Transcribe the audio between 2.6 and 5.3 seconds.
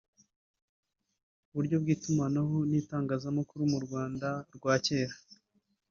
n’itangazamakuru mu Rwanda rwa Kera